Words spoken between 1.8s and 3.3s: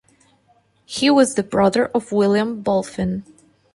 of William Bulfin.